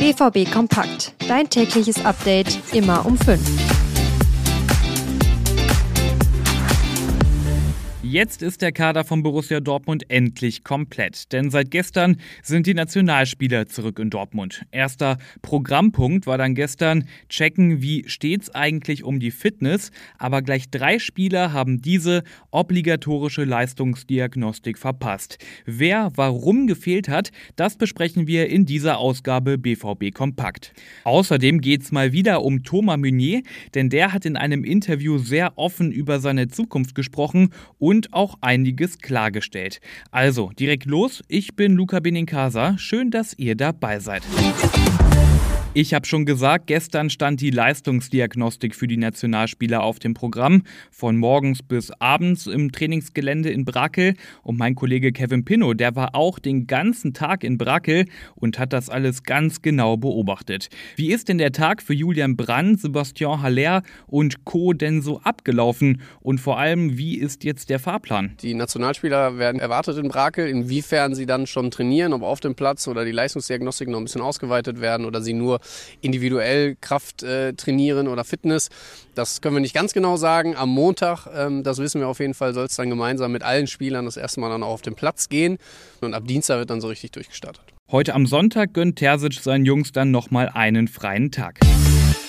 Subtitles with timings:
[0.00, 1.12] BVB Kompakt.
[1.28, 3.79] Dein tägliches Update immer um 5.
[8.10, 13.68] Jetzt ist der Kader von Borussia Dortmund endlich komplett, denn seit gestern sind die Nationalspieler
[13.68, 14.64] zurück in Dortmund.
[14.72, 20.98] Erster Programmpunkt war dann gestern checken, wie steht's eigentlich um die Fitness, aber gleich drei
[20.98, 25.38] Spieler haben diese obligatorische Leistungsdiagnostik verpasst.
[25.64, 30.72] Wer warum gefehlt hat, das besprechen wir in dieser Ausgabe BVB Kompakt.
[31.04, 33.42] Außerdem geht's mal wieder um Thomas Meunier,
[33.76, 38.38] denn der hat in einem Interview sehr offen über seine Zukunft gesprochen und und auch
[38.40, 39.80] einiges klargestellt.
[40.10, 44.22] Also direkt los, ich bin Luca Benincasa, schön, dass ihr dabei seid.
[45.72, 51.16] Ich habe schon gesagt, gestern stand die Leistungsdiagnostik für die Nationalspieler auf dem Programm, von
[51.16, 54.14] morgens bis abends im Trainingsgelände in Brackel.
[54.42, 58.72] Und mein Kollege Kevin Pinnow, der war auch den ganzen Tag in Brackel und hat
[58.72, 60.70] das alles ganz genau beobachtet.
[60.96, 64.72] Wie ist denn der Tag für Julian Brandt, Sebastian Haller und Co.
[64.72, 66.02] denn so abgelaufen?
[66.20, 68.36] Und vor allem, wie ist jetzt der Fahrplan?
[68.42, 72.88] Die Nationalspieler werden erwartet in Brackel, inwiefern sie dann schon trainieren, ob auf dem Platz
[72.88, 75.59] oder die Leistungsdiagnostik noch ein bisschen ausgeweitet werden oder sie nur
[76.00, 78.68] individuell Kraft äh, trainieren oder Fitness.
[79.14, 80.56] Das können wir nicht ganz genau sagen.
[80.56, 83.66] Am Montag, ähm, das wissen wir auf jeden Fall, soll es dann gemeinsam mit allen
[83.66, 85.58] Spielern das erste Mal dann auch auf den Platz gehen.
[86.00, 87.62] Und ab Dienstag wird dann so richtig durchgestartet.
[87.90, 91.58] Heute am Sonntag gönnt Terzic seinen Jungs dann nochmal einen freien Tag.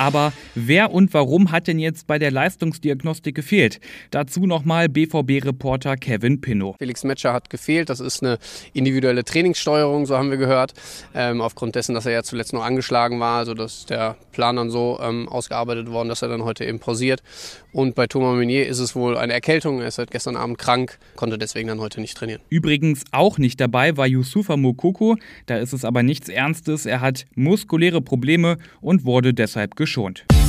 [0.00, 3.80] Aber wer und warum hat denn jetzt bei der Leistungsdiagnostik gefehlt?
[4.10, 6.74] Dazu nochmal BVB-Reporter Kevin Pinnow.
[6.78, 7.90] Felix Metscher hat gefehlt.
[7.90, 8.38] Das ist eine
[8.72, 10.72] individuelle Trainingssteuerung, so haben wir gehört.
[11.14, 13.40] Ähm, aufgrund dessen, dass er ja zuletzt noch angeschlagen war.
[13.40, 17.22] Also dass der Plan dann so ähm, ausgearbeitet worden, dass er dann heute eben pausiert.
[17.72, 19.82] Und bei Thomas Meunier ist es wohl eine Erkältung.
[19.82, 22.40] Er ist seit gestern Abend krank, konnte deswegen dann heute nicht trainieren.
[22.48, 25.16] Übrigens auch nicht dabei war Yusufa Mokoko.
[25.44, 26.86] Da ist es aber nichts Ernstes.
[26.86, 30.39] Er hat muskuläre Probleme und wurde deshalb geschont geschont.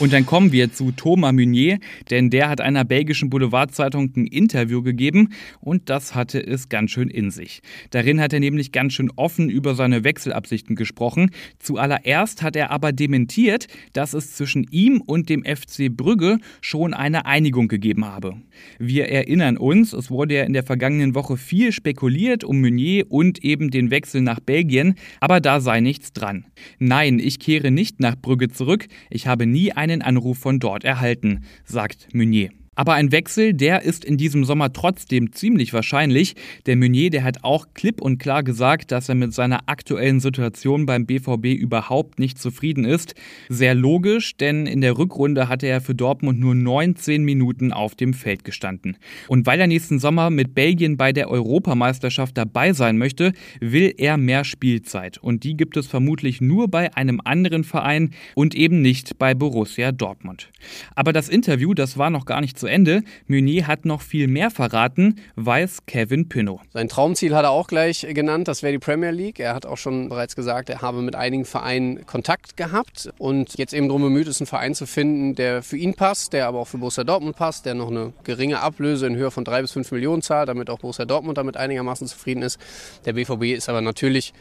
[0.00, 1.78] Und dann kommen wir zu Thomas Meunier,
[2.10, 5.28] denn der hat einer belgischen Boulevardzeitung ein Interview gegeben
[5.60, 7.62] und das hatte es ganz schön in sich.
[7.90, 11.30] Darin hat er nämlich ganz schön offen über seine Wechselabsichten gesprochen.
[11.60, 17.24] Zuallererst hat er aber dementiert, dass es zwischen ihm und dem FC Brügge schon eine
[17.24, 18.34] Einigung gegeben habe.
[18.80, 23.44] Wir erinnern uns, es wurde ja in der vergangenen Woche viel spekuliert um Meunier und
[23.44, 26.46] eben den Wechsel nach Belgien, aber da sei nichts dran.
[26.80, 31.44] Nein, ich kehre nicht nach Brügge zurück, ich habe nie einen Anruf von dort erhalten,
[31.64, 32.50] sagt Meunier.
[32.74, 36.34] Aber ein Wechsel, der ist in diesem Sommer trotzdem ziemlich wahrscheinlich.
[36.66, 40.86] Der Meunier, der hat auch klipp und klar gesagt, dass er mit seiner aktuellen Situation
[40.86, 43.14] beim BVB überhaupt nicht zufrieden ist.
[43.48, 48.14] Sehr logisch, denn in der Rückrunde hatte er für Dortmund nur 19 Minuten auf dem
[48.14, 48.96] Feld gestanden.
[49.28, 54.16] Und weil er nächsten Sommer mit Belgien bei der Europameisterschaft dabei sein möchte, will er
[54.16, 55.18] mehr Spielzeit.
[55.18, 59.92] Und die gibt es vermutlich nur bei einem anderen Verein und eben nicht bei Borussia
[59.92, 60.50] Dortmund.
[60.94, 63.02] Aber das Interview, das war noch gar nicht zu Ende.
[63.26, 66.62] Meunier hat noch viel mehr verraten, weiß Kevin Pinnow.
[66.72, 69.38] Sein Traumziel hat er auch gleich genannt, das wäre die Premier League.
[69.38, 73.74] Er hat auch schon bereits gesagt, er habe mit einigen Vereinen Kontakt gehabt und jetzt
[73.74, 76.68] eben darum bemüht ist, einen Verein zu finden, der für ihn passt, der aber auch
[76.68, 79.92] für Borussia Dortmund passt, der noch eine geringe Ablöse in Höhe von drei bis fünf
[79.92, 82.58] Millionen zahlt, damit auch Borussia Dortmund damit einigermaßen zufrieden ist.
[83.04, 84.32] Der BVB ist aber natürlich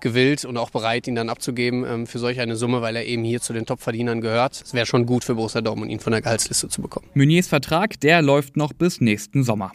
[0.00, 3.24] gewillt und auch bereit, ihn dann abzugeben ähm, für solch eine Summe, weil er eben
[3.24, 4.60] hier zu den Top-Verdienern gehört.
[4.64, 7.06] Es wäre schon gut für Borussia Dortmund, ihn von der Gehaltsliste zu bekommen.
[7.14, 9.72] Meuniers Vertrag, der läuft noch bis nächsten Sommer.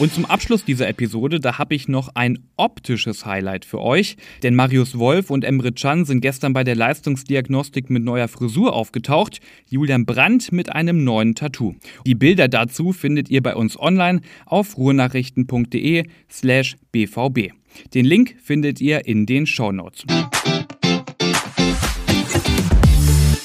[0.00, 4.16] Und zum Abschluss dieser Episode, da habe ich noch ein optisches Highlight für euch.
[4.42, 9.40] Denn Marius Wolf und Emre Can sind gestern bei der Leistungsdiagnostik mit neuer Frisur aufgetaucht.
[9.68, 11.74] Julian Brandt mit einem neuen Tattoo.
[12.06, 17.59] Die Bilder dazu findet ihr bei uns online auf ruhrnachrichten.de slash bvb.
[17.94, 20.04] Den Link findet ihr in den Shownotes.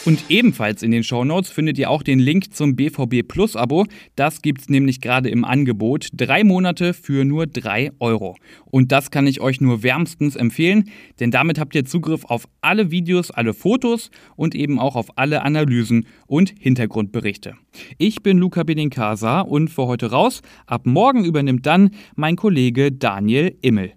[0.06, 3.88] Und ebenfalls in den Shownotes findet ihr auch den Link zum BVB Plus Abo.
[4.16, 6.10] Das gibt's nämlich gerade im Angebot.
[6.14, 8.36] Drei Monate für nur drei Euro.
[8.66, 12.92] Und das kann ich euch nur wärmstens empfehlen, denn damit habt ihr Zugriff auf alle
[12.92, 17.56] Videos, alle Fotos und eben auch auf alle Analysen und Hintergrundberichte.
[17.98, 20.44] Ich bin Luca Benincasa und für heute raus.
[20.68, 23.94] Ab morgen übernimmt dann mein Kollege Daniel Immel.